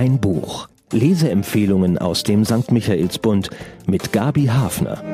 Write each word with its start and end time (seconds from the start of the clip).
Ein 0.00 0.18
Buch. 0.18 0.66
Leseempfehlungen 0.92 1.98
aus 1.98 2.22
dem 2.22 2.46
St. 2.46 2.72
Michaelsbund 2.72 3.50
mit 3.86 4.14
Gabi 4.14 4.46
Hafner. 4.46 5.04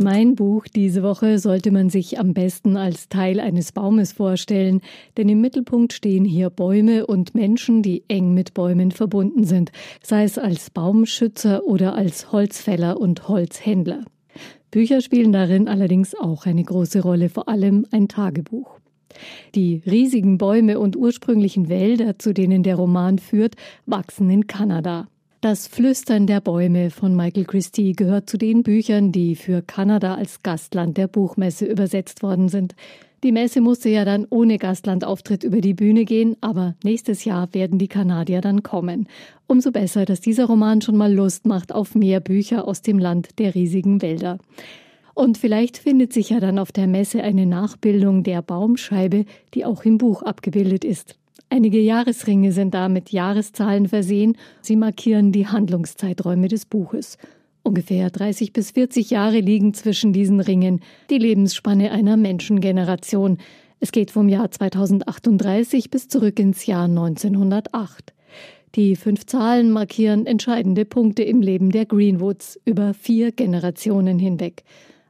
Mein 0.00 0.34
Buch 0.34 0.66
diese 0.66 1.04
Woche 1.04 1.38
sollte 1.38 1.70
man 1.70 1.88
sich 1.88 2.18
am 2.18 2.34
besten 2.34 2.76
als 2.76 3.08
Teil 3.08 3.38
eines 3.38 3.70
Baumes 3.70 4.10
vorstellen, 4.10 4.80
denn 5.16 5.28
im 5.28 5.40
Mittelpunkt 5.40 5.92
stehen 5.92 6.24
hier 6.24 6.50
Bäume 6.50 7.06
und 7.06 7.32
Menschen, 7.36 7.80
die 7.80 8.02
eng 8.08 8.34
mit 8.34 8.54
Bäumen 8.54 8.90
verbunden 8.90 9.44
sind, 9.44 9.70
sei 10.02 10.24
es 10.24 10.36
als 10.36 10.70
Baumschützer 10.70 11.62
oder 11.62 11.94
als 11.94 12.32
Holzfäller 12.32 12.98
und 13.00 13.28
Holzhändler. 13.28 14.02
Bücher 14.72 15.00
spielen 15.00 15.30
darin 15.30 15.68
allerdings 15.68 16.16
auch 16.16 16.44
eine 16.44 16.64
große 16.64 17.02
Rolle, 17.02 17.28
vor 17.28 17.48
allem 17.48 17.86
ein 17.92 18.08
Tagebuch. 18.08 18.80
Die 19.54 19.82
riesigen 19.86 20.38
Bäume 20.38 20.78
und 20.78 20.96
ursprünglichen 20.96 21.68
Wälder, 21.68 22.18
zu 22.18 22.34
denen 22.34 22.62
der 22.62 22.76
Roman 22.76 23.18
führt, 23.18 23.54
wachsen 23.86 24.30
in 24.30 24.46
Kanada. 24.46 25.08
Das 25.40 25.68
Flüstern 25.68 26.26
der 26.26 26.40
Bäume 26.40 26.90
von 26.90 27.14
Michael 27.14 27.44
Christie 27.44 27.92
gehört 27.92 28.28
zu 28.28 28.36
den 28.36 28.62
Büchern, 28.62 29.12
die 29.12 29.36
für 29.36 29.62
Kanada 29.62 30.14
als 30.14 30.42
Gastland 30.42 30.96
der 30.96 31.08
Buchmesse 31.08 31.66
übersetzt 31.66 32.22
worden 32.22 32.48
sind. 32.48 32.74
Die 33.22 33.32
Messe 33.32 33.60
musste 33.60 33.88
ja 33.88 34.04
dann 34.04 34.26
ohne 34.28 34.58
Gastlandauftritt 34.58 35.42
über 35.42 35.60
die 35.60 35.74
Bühne 35.74 36.04
gehen, 36.04 36.36
aber 36.40 36.74
nächstes 36.84 37.24
Jahr 37.24 37.48
werden 37.52 37.78
die 37.78 37.88
Kanadier 37.88 38.40
dann 38.40 38.62
kommen. 38.62 39.08
Umso 39.46 39.72
besser, 39.72 40.04
dass 40.04 40.20
dieser 40.20 40.46
Roman 40.46 40.80
schon 40.80 40.96
mal 40.96 41.12
Lust 41.12 41.46
macht 41.46 41.72
auf 41.72 41.94
mehr 41.94 42.20
Bücher 42.20 42.66
aus 42.66 42.82
dem 42.82 42.98
Land 42.98 43.38
der 43.38 43.54
riesigen 43.54 44.02
Wälder. 44.02 44.38
Und 45.16 45.38
vielleicht 45.38 45.78
findet 45.78 46.12
sich 46.12 46.28
ja 46.28 46.40
dann 46.40 46.58
auf 46.58 46.72
der 46.72 46.86
Messe 46.86 47.22
eine 47.22 47.46
Nachbildung 47.46 48.22
der 48.22 48.42
Baumscheibe, 48.42 49.24
die 49.54 49.64
auch 49.64 49.82
im 49.86 49.96
Buch 49.96 50.20
abgebildet 50.22 50.84
ist. 50.84 51.16
Einige 51.48 51.80
Jahresringe 51.80 52.52
sind 52.52 52.74
da 52.74 52.90
mit 52.90 53.12
Jahreszahlen 53.12 53.88
versehen. 53.88 54.36
Sie 54.60 54.76
markieren 54.76 55.32
die 55.32 55.46
Handlungszeiträume 55.46 56.48
des 56.48 56.66
Buches. 56.66 57.16
Ungefähr 57.62 58.10
30 58.10 58.52
bis 58.52 58.72
40 58.72 59.08
Jahre 59.08 59.40
liegen 59.40 59.72
zwischen 59.72 60.12
diesen 60.12 60.38
Ringen, 60.38 60.80
die 61.08 61.16
Lebensspanne 61.16 61.92
einer 61.92 62.18
Menschengeneration. 62.18 63.38
Es 63.80 63.92
geht 63.92 64.10
vom 64.10 64.28
Jahr 64.28 64.50
2038 64.50 65.88
bis 65.88 66.08
zurück 66.08 66.38
ins 66.38 66.66
Jahr 66.66 66.84
1908. 66.84 68.12
Die 68.74 68.96
fünf 68.96 69.24
Zahlen 69.24 69.70
markieren 69.70 70.26
entscheidende 70.26 70.84
Punkte 70.84 71.22
im 71.22 71.40
Leben 71.40 71.70
der 71.70 71.86
Greenwoods 71.86 72.60
über 72.66 72.92
vier 72.92 73.32
Generationen 73.32 74.18
hinweg 74.18 74.62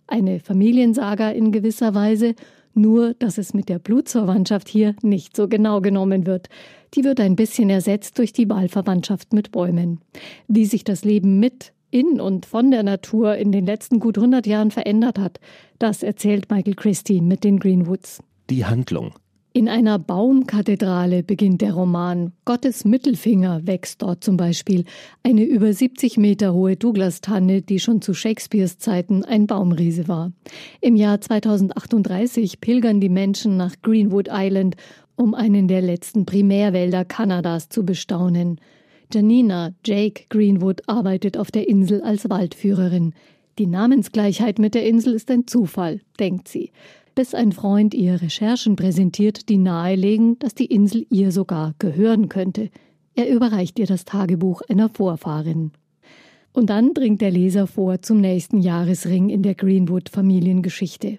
eine 0.06 0.40
Familiensaga 0.40 1.30
in 1.30 1.52
gewisser 1.52 1.94
Weise, 1.94 2.34
nur 2.74 3.14
dass 3.14 3.38
es 3.38 3.54
mit 3.54 3.68
der 3.68 3.78
Blutsverwandtschaft 3.78 4.68
hier 4.68 4.94
nicht 5.02 5.36
so 5.36 5.48
genau 5.48 5.80
genommen 5.80 6.26
wird. 6.26 6.48
Die 6.94 7.04
wird 7.04 7.20
ein 7.20 7.36
bisschen 7.36 7.70
ersetzt 7.70 8.18
durch 8.18 8.32
die 8.32 8.48
Wahlverwandtschaft 8.48 9.32
mit 9.32 9.50
Bäumen. 9.50 10.00
Wie 10.46 10.66
sich 10.66 10.84
das 10.84 11.04
Leben 11.04 11.40
mit, 11.40 11.72
in 11.90 12.20
und 12.20 12.46
von 12.46 12.70
der 12.70 12.82
Natur 12.82 13.36
in 13.36 13.52
den 13.52 13.64
letzten 13.64 14.00
gut 14.00 14.18
100 14.18 14.46
Jahren 14.46 14.70
verändert 14.70 15.18
hat, 15.18 15.40
das 15.78 16.02
erzählt 16.02 16.50
Michael 16.50 16.74
Christie 16.74 17.20
mit 17.20 17.44
den 17.44 17.58
Greenwoods. 17.58 18.20
Die 18.50 18.64
Handlung. 18.64 19.14
In 19.56 19.70
einer 19.70 19.98
Baumkathedrale 19.98 21.22
beginnt 21.22 21.62
der 21.62 21.72
Roman. 21.72 22.32
Gottes 22.44 22.84
Mittelfinger 22.84 23.66
wächst 23.66 24.02
dort 24.02 24.22
zum 24.22 24.36
Beispiel. 24.36 24.84
Eine 25.22 25.44
über 25.44 25.72
70 25.72 26.18
Meter 26.18 26.52
hohe 26.52 26.76
Douglas-Tanne, 26.76 27.62
die 27.62 27.80
schon 27.80 28.02
zu 28.02 28.12
Shakespeares 28.12 28.77
Zeiten 28.77 29.24
ein 29.24 29.46
Baumriese 29.46 30.08
war. 30.08 30.30
Im 30.82 30.94
Jahr 30.94 31.22
2038 31.22 32.60
pilgern 32.60 33.00
die 33.00 33.08
Menschen 33.08 33.56
nach 33.56 33.77
Greenwood 33.80 34.28
Island, 34.30 34.77
um 35.14 35.34
einen 35.34 35.68
der 35.68 35.80
letzten 35.80 36.27
Primärwälder 36.27 37.06
Kanadas 37.06 37.70
zu 37.70 37.82
bestaunen. 37.82 38.60
Janina 39.10 39.70
Jake 39.86 40.24
Greenwood 40.28 40.83
arbeitet 40.86 41.39
auf 41.39 41.50
der 41.50 41.66
Insel 41.66 42.02
als 42.02 42.28
Waldführerin. 42.28 43.14
Die 43.58 43.66
Namensgleichheit 43.66 44.58
mit 44.58 44.74
der 44.74 44.84
Insel 44.84 45.14
ist 45.14 45.30
ein 45.30 45.46
Zufall, 45.46 46.02
denkt 46.18 46.46
sie 46.46 46.72
bis 47.16 47.34
ein 47.34 47.50
Freund 47.50 47.94
ihr 47.94 48.20
Recherchen 48.20 48.77
präsentiert, 48.77 49.48
die 49.48 49.56
nahelegen, 49.56 50.38
dass 50.38 50.54
die 50.54 50.66
Insel 50.66 51.06
ihr 51.10 51.32
sogar 51.32 51.74
gehören 51.78 52.28
könnte. 52.28 52.70
Er 53.14 53.28
überreicht 53.28 53.78
ihr 53.78 53.86
das 53.86 54.04
Tagebuch 54.04 54.60
einer 54.68 54.90
Vorfahrin. 54.90 55.72
Und 56.52 56.70
dann 56.70 56.92
dringt 56.92 57.22
der 57.22 57.30
Leser 57.30 57.66
vor 57.66 58.02
zum 58.02 58.20
nächsten 58.20 58.60
Jahresring 58.60 59.30
in 59.30 59.42
der 59.42 59.54
Greenwood-Familiengeschichte. 59.54 61.18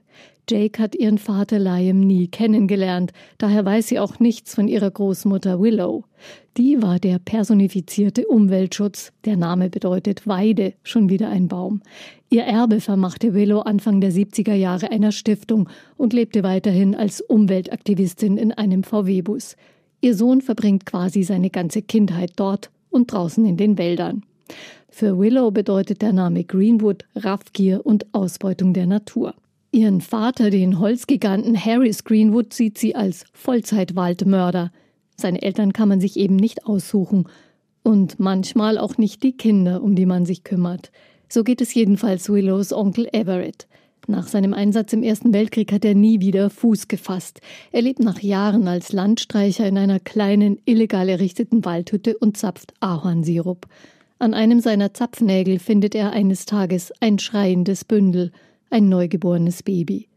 Jake 0.50 0.82
hat 0.82 0.96
ihren 0.96 1.18
Vater 1.18 1.60
Liam 1.60 2.00
nie 2.00 2.28
kennengelernt, 2.28 3.12
daher 3.38 3.66
weiß 3.66 3.88
sie 3.88 4.00
auch 4.00 4.20
nichts 4.20 4.56
von 4.56 4.68
ihrer 4.68 4.90
Großmutter 4.90 5.60
Willow. 5.60 6.06
Die 6.56 6.82
war 6.82 7.00
der 7.00 7.20
personifizierte 7.20 8.28
Umweltschutz. 8.28 9.12
Der 9.26 9.36
Name 9.36 9.70
bedeutet 9.70 10.26
Weide, 10.26 10.74
schon 10.84 11.10
wieder 11.10 11.30
ein 11.30 11.50
Baum. 11.50 11.82
Ihr 12.30 12.44
Erbe 12.44 12.80
vermachte 12.80 13.34
Willow 13.34 13.60
Anfang 13.60 14.00
der 14.00 14.12
70er 14.12 14.54
Jahre 14.54 14.90
einer 14.92 15.12
Stiftung 15.12 15.70
und 15.98 16.14
lebte 16.14 16.44
weiterhin 16.44 16.96
als 16.96 17.22
Umweltaktivistin 17.22 18.38
in 18.38 18.54
einem 18.54 18.84
VW-Bus. 18.84 19.58
Ihr 20.00 20.16
Sohn 20.16 20.42
verbringt 20.42 20.86
quasi 20.86 21.24
seine 21.24 21.50
ganze 21.50 21.82
Kindheit 21.82 22.32
dort 22.38 22.72
und 22.90 23.12
draußen 23.12 23.46
in 23.46 23.58
den 23.58 23.78
Wäldern. 23.78 24.24
Für 24.90 25.20
Willow 25.20 25.52
bedeutet 25.52 26.02
der 26.02 26.14
Name 26.14 26.44
Greenwood 26.44 27.06
Raffgier 27.16 27.86
und 27.86 28.06
Ausbeutung 28.14 28.74
der 28.74 28.88
Natur. 28.88 29.34
Ihren 29.72 30.02
Vater, 30.02 30.50
den 30.50 30.80
Holzgiganten 30.80 31.58
Harris 31.58 32.04
Greenwood, 32.04 32.54
sieht 32.54 32.78
sie 32.78 32.96
als 32.96 33.26
Vollzeitwaldmörder. 33.34 34.72
Seine 35.18 35.42
Eltern 35.42 35.74
kann 35.74 35.90
man 35.90 36.00
sich 36.00 36.18
eben 36.18 36.36
nicht 36.36 36.66
aussuchen. 36.66 37.28
Und 37.84 38.20
manchmal 38.20 38.78
auch 38.78 38.98
nicht 38.98 39.24
die 39.24 39.36
Kinder, 39.36 39.82
um 39.82 39.96
die 39.96 40.06
man 40.06 40.26
sich 40.26 40.44
kümmert. 40.44 40.92
So 41.30 41.44
geht 41.44 41.62
es 41.62 41.74
jedenfalls 41.74 42.30
Willows 42.30 42.72
Onkel 42.72 43.08
Everett. 43.12 43.68
Nach 44.10 44.28
seinem 44.28 44.54
Einsatz 44.54 44.94
im 44.94 45.04
Ersten 45.04 45.34
Weltkrieg 45.34 45.74
hat 45.74 45.84
er 45.84 45.96
nie 45.96 46.22
wieder 46.22 46.50
Fuß 46.50 46.88
gefasst. 46.88 47.42
Er 47.74 47.82
lebt 47.82 48.00
nach 48.00 48.20
Jahren 48.20 48.70
als 48.70 48.94
Landstreicher 48.94 49.68
in 49.68 49.78
einer 49.78 50.00
kleinen, 50.00 50.60
illegal 50.64 51.10
errichteten 51.10 51.66
Waldhütte 51.66 52.18
und 52.18 52.38
zapft 52.38 52.74
Ahornsirup. 52.80 53.68
An 54.18 54.34
einem 54.34 54.62
seiner 54.62 54.94
Zapfnägel 54.94 55.60
findet 55.60 55.94
er 55.94 56.12
eines 56.12 56.46
Tages 56.46 56.94
ein 57.02 57.20
schreiendes 57.20 57.84
Bündel 57.84 58.32
ein 58.70 58.90
neugeborenes 58.90 59.64
Baby. 59.64 60.08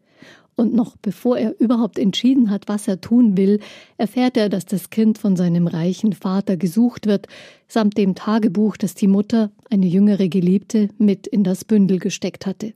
Und 0.56 0.74
noch 0.74 0.96
bevor 0.98 1.38
er 1.38 1.58
überhaupt 1.58 1.98
entschieden 1.98 2.50
hat, 2.50 2.68
was 2.68 2.86
er 2.86 3.00
tun 3.00 3.36
will, 3.36 3.60
erfährt 3.96 4.36
er, 4.36 4.50
dass 4.50 4.66
das 4.66 4.90
Kind 4.90 5.16
von 5.16 5.34
seinem 5.34 5.66
reichen 5.66 6.12
Vater 6.12 6.58
gesucht 6.58 7.06
wird, 7.06 7.28
samt 7.66 7.96
dem 7.96 8.14
Tagebuch, 8.14 8.76
das 8.76 8.94
die 8.94 9.06
Mutter, 9.06 9.50
eine 9.70 9.86
jüngere 9.86 10.28
Geliebte, 10.28 10.90
mit 10.98 11.26
in 11.26 11.44
das 11.44 11.64
Bündel 11.64 11.98
gesteckt 11.98 12.44
hatte. 12.44 12.74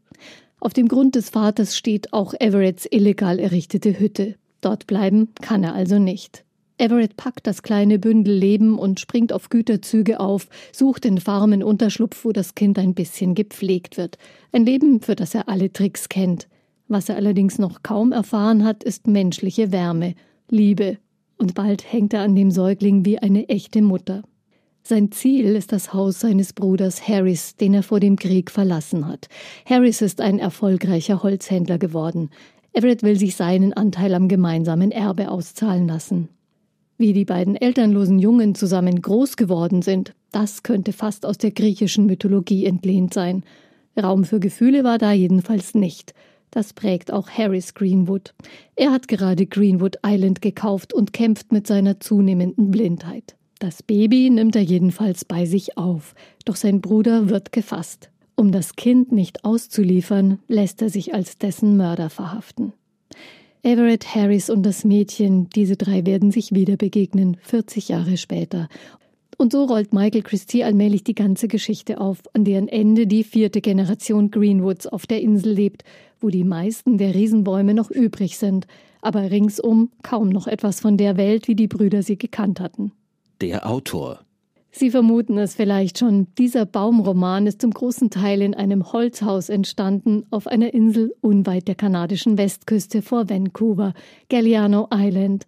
Auf 0.60 0.72
dem 0.72 0.88
Grund 0.88 1.14
des 1.14 1.28
Vaters 1.28 1.76
steht 1.76 2.14
auch 2.14 2.32
Everetts 2.40 2.86
illegal 2.90 3.38
errichtete 3.38 3.98
Hütte. 3.98 4.36
Dort 4.62 4.86
bleiben 4.86 5.28
kann 5.42 5.62
er 5.62 5.74
also 5.74 5.98
nicht. 5.98 6.44
Everett 6.76 7.16
packt 7.16 7.46
das 7.46 7.62
kleine 7.62 8.00
Bündel 8.00 8.34
Leben 8.34 8.78
und 8.78 8.98
springt 8.98 9.32
auf 9.32 9.48
Güterzüge 9.48 10.18
auf, 10.18 10.48
sucht 10.72 11.04
den 11.04 11.18
Farmen 11.18 11.62
Unterschlupf, 11.62 12.24
wo 12.24 12.32
das 12.32 12.56
Kind 12.56 12.78
ein 12.78 12.94
bisschen 12.94 13.36
gepflegt 13.36 13.96
wird. 13.96 14.18
Ein 14.50 14.66
Leben, 14.66 15.00
für 15.00 15.14
das 15.14 15.34
er 15.34 15.48
alle 15.48 15.72
Tricks 15.72 16.08
kennt. 16.08 16.48
Was 16.88 17.08
er 17.08 17.16
allerdings 17.16 17.58
noch 17.58 17.82
kaum 17.82 18.10
erfahren 18.10 18.64
hat, 18.64 18.82
ist 18.82 19.06
menschliche 19.06 19.70
Wärme, 19.70 20.14
Liebe. 20.50 20.98
Und 21.38 21.54
bald 21.54 21.92
hängt 21.92 22.12
er 22.12 22.22
an 22.22 22.34
dem 22.34 22.50
Säugling 22.50 23.04
wie 23.04 23.18
eine 23.18 23.48
echte 23.48 23.80
Mutter. 23.80 24.22
Sein 24.82 25.12
Ziel 25.12 25.56
ist 25.56 25.72
das 25.72 25.94
Haus 25.94 26.20
seines 26.20 26.52
Bruders 26.52 27.08
Harris, 27.08 27.56
den 27.56 27.72
er 27.72 27.82
vor 27.82 28.00
dem 28.00 28.16
Krieg 28.16 28.50
verlassen 28.50 29.06
hat. 29.06 29.28
Harris 29.64 30.02
ist 30.02 30.20
ein 30.20 30.38
erfolgreicher 30.38 31.22
Holzhändler 31.22 31.78
geworden. 31.78 32.30
Everett 32.72 33.02
will 33.02 33.18
sich 33.18 33.36
seinen 33.36 33.72
Anteil 33.72 34.12
am 34.14 34.28
gemeinsamen 34.28 34.90
Erbe 34.90 35.30
auszahlen 35.30 35.86
lassen. 35.86 36.28
Wie 36.96 37.12
die 37.12 37.24
beiden 37.24 37.56
elternlosen 37.56 38.18
Jungen 38.18 38.54
zusammen 38.54 39.02
groß 39.02 39.36
geworden 39.36 39.82
sind, 39.82 40.14
das 40.30 40.62
könnte 40.62 40.92
fast 40.92 41.26
aus 41.26 41.38
der 41.38 41.50
griechischen 41.50 42.06
Mythologie 42.06 42.66
entlehnt 42.66 43.12
sein. 43.12 43.42
Raum 44.00 44.24
für 44.24 44.40
Gefühle 44.40 44.84
war 44.84 44.98
da 44.98 45.12
jedenfalls 45.12 45.74
nicht. 45.74 46.14
Das 46.50 46.72
prägt 46.72 47.12
auch 47.12 47.28
Harris 47.28 47.74
Greenwood. 47.74 48.32
Er 48.76 48.92
hat 48.92 49.08
gerade 49.08 49.46
Greenwood 49.46 49.98
Island 50.06 50.40
gekauft 50.40 50.92
und 50.92 51.12
kämpft 51.12 51.52
mit 51.52 51.66
seiner 51.66 51.98
zunehmenden 51.98 52.70
Blindheit. 52.70 53.34
Das 53.58 53.82
Baby 53.82 54.30
nimmt 54.30 54.54
er 54.54 54.62
jedenfalls 54.62 55.24
bei 55.24 55.46
sich 55.46 55.76
auf, 55.76 56.14
doch 56.44 56.56
sein 56.56 56.80
Bruder 56.80 57.28
wird 57.28 57.50
gefasst. 57.50 58.10
Um 58.36 58.52
das 58.52 58.76
Kind 58.76 59.10
nicht 59.10 59.44
auszuliefern, 59.44 60.38
lässt 60.48 60.82
er 60.82 60.90
sich 60.90 61.14
als 61.14 61.38
dessen 61.38 61.76
Mörder 61.76 62.10
verhaften. 62.10 62.72
Everett 63.64 64.14
Harris 64.14 64.50
und 64.50 64.62
das 64.62 64.84
Mädchen, 64.84 65.48
diese 65.48 65.76
drei 65.76 66.04
werden 66.04 66.30
sich 66.30 66.52
wieder 66.52 66.76
begegnen, 66.76 67.38
40 67.44 67.88
Jahre 67.88 68.18
später. 68.18 68.68
Und 69.38 69.52
so 69.52 69.64
rollt 69.64 69.94
Michael 69.94 70.20
Christie 70.20 70.64
allmählich 70.64 71.02
die 71.02 71.14
ganze 71.14 71.48
Geschichte 71.48 71.98
auf, 71.98 72.18
an 72.34 72.44
deren 72.44 72.68
Ende 72.68 73.06
die 73.06 73.24
vierte 73.24 73.62
Generation 73.62 74.30
Greenwoods 74.30 74.86
auf 74.86 75.06
der 75.06 75.22
Insel 75.22 75.54
lebt, 75.54 75.82
wo 76.20 76.28
die 76.28 76.44
meisten 76.44 76.98
der 76.98 77.14
Riesenbäume 77.14 77.72
noch 77.72 77.90
übrig 77.90 78.36
sind, 78.36 78.66
aber 79.00 79.30
ringsum 79.30 79.90
kaum 80.02 80.28
noch 80.28 80.46
etwas 80.46 80.80
von 80.80 80.98
der 80.98 81.16
Welt, 81.16 81.48
wie 81.48 81.54
die 81.54 81.66
Brüder 81.66 82.02
sie 82.02 82.18
gekannt 82.18 82.60
hatten. 82.60 82.92
Der 83.40 83.66
Autor. 83.66 84.23
Sie 84.76 84.90
vermuten 84.90 85.38
es 85.38 85.54
vielleicht 85.54 86.00
schon, 86.00 86.26
dieser 86.36 86.66
Baumroman 86.66 87.46
ist 87.46 87.60
zum 87.60 87.70
großen 87.70 88.10
Teil 88.10 88.42
in 88.42 88.54
einem 88.54 88.92
Holzhaus 88.92 89.48
entstanden, 89.48 90.26
auf 90.30 90.48
einer 90.48 90.74
Insel 90.74 91.14
unweit 91.20 91.68
der 91.68 91.76
kanadischen 91.76 92.38
Westküste 92.38 93.00
vor 93.00 93.30
Vancouver, 93.30 93.94
Galliano 94.28 94.88
Island. 94.92 95.46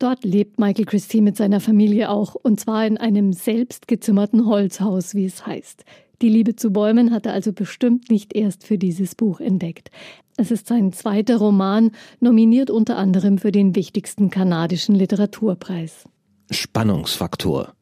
Dort 0.00 0.24
lebt 0.24 0.58
Michael 0.58 0.86
Christie 0.86 1.20
mit 1.20 1.36
seiner 1.36 1.60
Familie 1.60 2.10
auch, 2.10 2.34
und 2.34 2.58
zwar 2.58 2.84
in 2.84 2.98
einem 2.98 3.32
selbstgezimmerten 3.32 4.44
Holzhaus, 4.46 5.14
wie 5.14 5.26
es 5.26 5.46
heißt. 5.46 5.84
Die 6.20 6.28
Liebe 6.28 6.56
zu 6.56 6.72
Bäumen 6.72 7.12
hat 7.12 7.26
er 7.26 7.32
also 7.32 7.52
bestimmt 7.52 8.10
nicht 8.10 8.34
erst 8.34 8.66
für 8.66 8.76
dieses 8.76 9.14
Buch 9.14 9.38
entdeckt. 9.38 9.92
Es 10.36 10.50
ist 10.50 10.66
sein 10.66 10.92
zweiter 10.92 11.36
Roman, 11.36 11.92
nominiert 12.18 12.70
unter 12.70 12.96
anderem 12.96 13.38
für 13.38 13.52
den 13.52 13.76
wichtigsten 13.76 14.30
kanadischen 14.30 14.96
Literaturpreis. 14.96 16.06
Spannungsfaktor. 16.50 17.72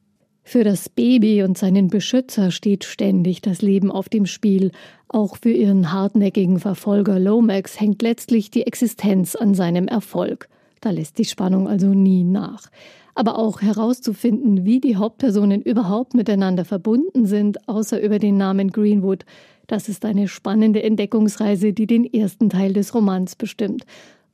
Für 0.43 0.63
das 0.63 0.89
Baby 0.89 1.41
und 1.43 1.57
seinen 1.57 1.87
Beschützer 1.87 2.51
steht 2.51 2.83
ständig 2.83 3.41
das 3.41 3.61
Leben 3.61 3.91
auf 3.91 4.09
dem 4.09 4.25
Spiel. 4.25 4.71
Auch 5.07 5.37
für 5.37 5.51
ihren 5.51 5.91
hartnäckigen 5.91 6.59
Verfolger 6.59 7.17
Lomax 7.17 7.79
hängt 7.79 8.01
letztlich 8.01 8.51
die 8.51 8.67
Existenz 8.67 9.35
an 9.35 9.55
seinem 9.55 9.87
Erfolg. 9.87 10.49
Da 10.81 10.91
lässt 10.91 11.17
die 11.17 11.25
Spannung 11.25 11.67
also 11.67 11.87
nie 11.87 12.25
nach. 12.25 12.69
Aber 13.15 13.39
auch 13.39 13.61
herauszufinden, 13.61 14.65
wie 14.65 14.81
die 14.81 14.97
Hauptpersonen 14.97 15.61
überhaupt 15.61 16.13
miteinander 16.13 16.65
verbunden 16.65 17.25
sind, 17.25 17.69
außer 17.69 18.01
über 18.01 18.19
den 18.19 18.37
Namen 18.37 18.71
Greenwood, 18.71 19.23
das 19.67 19.87
ist 19.87 20.03
eine 20.03 20.27
spannende 20.27 20.83
Entdeckungsreise, 20.83 21.71
die 21.71 21.87
den 21.87 22.11
ersten 22.11 22.49
Teil 22.49 22.73
des 22.73 22.93
Romans 22.93 23.35
bestimmt. 23.35 23.85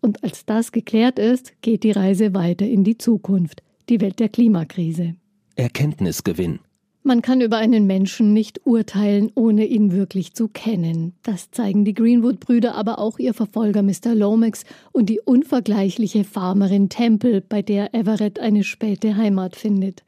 Und 0.02 0.24
als 0.24 0.46
das 0.46 0.72
geklärt 0.72 1.20
ist, 1.20 1.62
geht 1.62 1.84
die 1.84 1.92
Reise 1.92 2.34
weiter 2.34 2.66
in 2.66 2.84
die 2.84 2.98
Zukunft, 2.98 3.62
die 3.90 4.02
Welt 4.02 4.20
der 4.20 4.30
Klimakrise. 4.30 5.16
Erkenntnisgewinn. 5.60 6.60
Man 7.02 7.22
kann 7.22 7.40
über 7.40 7.58
einen 7.58 7.88
Menschen 7.88 8.34
nicht 8.34 8.66
urteilen, 8.66 9.32
ohne 9.34 9.66
ihn 9.66 9.94
wirklich 9.94 10.34
zu 10.34 10.50
kennen. 10.50 11.14
Das 11.24 11.50
zeigen 11.50 11.86
die 11.86 11.94
Greenwood-Brüder, 11.94 12.76
aber 12.76 13.00
auch 13.00 13.20
ihr 13.20 13.34
Verfolger 13.34 13.82
Mr. 13.84 14.14
Lomax 14.14 14.66
und 14.92 15.08
die 15.08 15.22
unvergleichliche 15.22 16.26
Farmerin 16.26 16.90
Temple, 16.90 17.40
bei 17.42 17.62
der 17.62 17.94
Everett 17.94 18.40
eine 18.40 18.66
späte 18.66 19.16
Heimat 19.16 19.56
findet. 19.56 20.04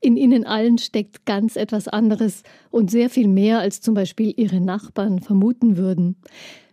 In 0.00 0.16
ihnen 0.16 0.46
allen 0.46 0.78
steckt 0.78 1.26
ganz 1.26 1.56
etwas 1.56 1.88
anderes 1.88 2.42
und 2.70 2.92
sehr 2.92 3.10
viel 3.10 3.26
mehr, 3.26 3.58
als 3.58 3.80
zum 3.80 3.94
Beispiel 3.94 4.32
ihre 4.36 4.60
Nachbarn 4.60 5.18
vermuten 5.18 5.76
würden. 5.76 6.16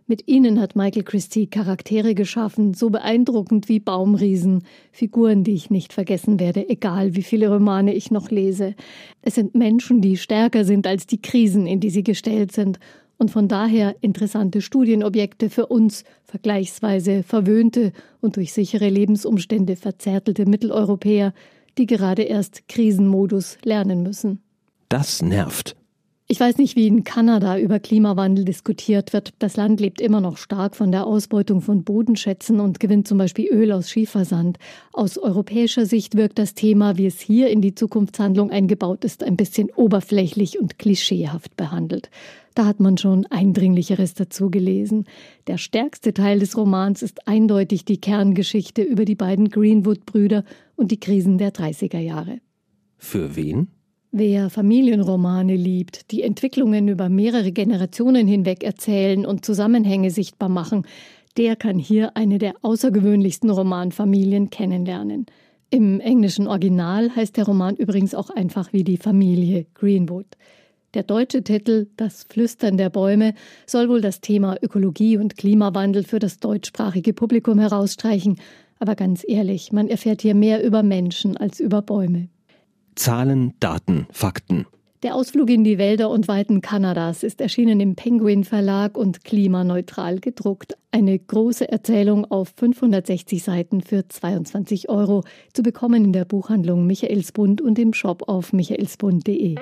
Mit 0.06 0.28
ihnen 0.28 0.60
hat 0.60 0.76
Michael 0.76 1.04
Christie 1.04 1.48
Charaktere 1.48 2.14
geschaffen, 2.14 2.74
so 2.74 2.90
beeindruckend 2.90 3.70
wie 3.70 3.80
Baumriesen, 3.80 4.64
Figuren, 4.92 5.46
die 5.46 5.54
ich 5.54 5.70
nicht 5.70 5.94
vergessen 5.94 6.42
werde, 6.42 6.68
egal 6.68 7.16
wie 7.16 7.24
viele 7.24 7.50
Romane 7.50 7.94
ich 7.94 8.12
noch 8.12 8.30
lese. 8.30 8.76
Es 9.22 9.36
sind 9.36 9.56
Menschen, 9.56 10.02
die 10.02 10.18
stärker 10.18 10.66
sind 10.66 10.88
als 10.88 11.08
die 11.08 11.22
Krisen, 11.22 11.68
in 11.68 11.80
die 11.80 11.90
sie 11.90 12.04
gestellt 12.04 12.52
sind, 12.52 12.80
und 13.18 13.32
von 13.32 13.48
daher 13.48 13.96
interessante 14.02 14.62
Studienobjekte 14.62 15.50
für 15.50 15.68
uns, 15.68 16.04
vergleichsweise 16.26 17.24
verwöhnte 17.24 17.94
und 18.20 18.36
durch 18.36 18.52
sichere 18.52 18.90
Lebensumstände 18.90 19.78
verzärtelte 19.78 20.46
Mitteleuropäer, 20.46 21.34
die 21.78 21.86
gerade 21.86 22.24
erst 22.24 22.68
Krisenmodus 22.68 23.58
lernen 23.64 24.04
müssen. 24.04 24.42
Das 24.90 25.22
nervt. 25.22 25.78
Ich 26.28 26.40
weiß 26.40 26.58
nicht, 26.58 26.78
wie 26.78 26.88
in 26.88 27.04
Kanada 27.04 27.60
über 27.60 27.80
Klimawandel 27.82 28.46
diskutiert 28.46 29.12
wird. 29.12 29.34
Das 29.40 29.58
Land 29.58 29.82
lebt 29.82 30.00
immer 30.00 30.22
noch 30.22 30.38
stark 30.38 30.76
von 30.76 30.90
der 30.90 31.06
Ausbeutung 31.06 31.60
von 31.60 31.84
Bodenschätzen 31.84 32.62
und 32.62 32.80
gewinnt 32.80 33.10
zum 33.10 33.18
Beispiel 33.18 33.50
Öl 33.52 33.74
aus 33.74 33.90
Schiefersand. 33.90 34.58
Aus 34.94 35.18
europäischer 35.18 35.86
Sicht 35.86 36.16
wirkt 36.16 36.40
das 36.40 36.54
Thema, 36.54 36.98
wie 36.98 37.08
es 37.08 37.20
hier 37.20 37.50
in 37.50 37.62
die 37.62 37.76
Zukunftshandlung 37.76 38.52
eingebaut 38.52 39.04
ist, 39.04 39.22
ein 39.22 39.36
bisschen 39.36 39.70
oberflächlich 39.72 40.60
und 40.60 40.80
klischeehaft 40.80 41.58
behandelt. 41.58 42.10
Da 42.56 42.66
hat 42.66 42.80
man 42.80 42.98
schon 42.98 43.26
Eindringlicheres 43.26 44.14
dazu 44.14 44.50
gelesen. 44.50 45.06
Der 45.48 45.58
stärkste 45.58 46.14
Teil 46.14 46.40
des 46.40 46.56
Romans 46.56 47.02
ist 47.02 47.28
eindeutig 47.28 47.84
die 47.84 48.00
Kerngeschichte 48.00 48.82
über 48.82 49.04
die 49.04 49.16
beiden 49.16 49.50
Greenwood-Brüder 49.50 50.46
und 50.78 50.92
die 50.92 51.00
Krisen 51.00 51.38
der 51.38 51.52
30er 51.52 52.00
Jahre. 52.00 52.40
Für 52.98 53.36
wen? 53.36 53.68
Wer 54.16 54.52
Familienromane 54.52 55.56
liebt, 55.56 56.12
die 56.12 56.22
Entwicklungen 56.22 56.88
über 56.88 57.10
mehrere 57.10 57.52
Generationen 57.52 58.28
hinweg 58.28 58.64
erzählen 58.64 59.26
und 59.26 59.44
Zusammenhänge 59.44 60.12
sichtbar 60.12 60.50
machen, 60.50 60.86
der 61.36 61.56
kann 61.56 61.80
hier 61.80 62.16
eine 62.16 62.38
der 62.38 62.54
außergewöhnlichsten 62.62 63.50
Romanfamilien 63.50 64.52
kennenlernen. 64.52 65.26
Im 65.72 66.00
englischen 66.00 66.48
Original 66.48 67.10
heißt 67.16 67.38
der 67.38 67.46
Roman 67.46 67.76
übrigens 67.76 68.14
auch 68.14 68.30
einfach 68.30 68.72
wie 68.72 68.84
die 68.84 68.98
Familie 68.98 69.66
Greenwood. 69.74 70.28
Der 70.94 71.02
deutsche 71.02 71.44
Titel 71.44 71.88
Das 71.98 72.22
Flüstern 72.22 72.78
der 72.78 72.92
Bäume 72.92 73.34
soll 73.66 73.90
wohl 73.90 74.02
das 74.02 74.22
Thema 74.22 74.58
Ökologie 74.62 75.18
und 75.18 75.38
Klimawandel 75.38 76.04
für 76.04 76.20
das 76.20 76.38
deutschsprachige 76.38 77.14
Publikum 77.14 77.58
herausstreichen, 77.58 78.38
aber 78.78 78.94
ganz 78.94 79.26
ehrlich, 79.28 79.72
man 79.72 79.88
erfährt 79.88 80.22
hier 80.22 80.36
mehr 80.36 80.64
über 80.64 80.84
Menschen 80.84 81.36
als 81.36 81.60
über 81.60 81.82
Bäume. 81.82 82.28
Zahlen, 82.96 83.54
Daten, 83.60 84.08
Fakten. 84.12 84.66
Der 85.04 85.16
Ausflug 85.16 85.50
in 85.50 85.66
die 85.66 85.78
Wälder 85.78 86.10
und 86.10 86.30
Weiten 86.30 86.62
Kanadas 86.62 87.24
ist 87.24 87.42
erschienen 87.42 87.82
im 87.82 87.96
Penguin 87.96 88.46
Verlag 88.46 88.98
und 88.98 89.26
klimaneutral 89.26 90.22
gedruckt. 90.22 90.78
Eine 90.92 91.20
große 91.20 91.70
Erzählung 91.70 92.24
auf 92.32 92.54
560 92.56 93.44
Seiten 93.44 93.82
für 93.82 94.08
22 94.08 94.88
Euro. 94.88 95.26
Zu 95.52 95.62
bekommen 95.62 96.06
in 96.06 96.14
der 96.14 96.24
Buchhandlung 96.24 96.88
Michaelsbund 96.88 97.60
und 97.60 97.78
im 97.80 97.94
Shop 97.94 98.30
auf 98.30 98.54
michaelsbund.de. 98.54 99.58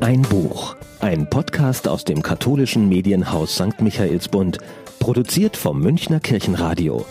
Ein 0.00 0.22
Buch. 0.22 0.76
Ein 1.00 1.30
Podcast 1.30 1.88
aus 1.88 2.04
dem 2.04 2.20
katholischen 2.20 2.90
Medienhaus 2.90 3.54
St. 3.54 3.80
Michaelsbund. 3.80 4.58
Produziert 4.98 5.56
vom 5.56 5.80
Münchner 5.80 6.20
Kirchenradio. 6.20 7.06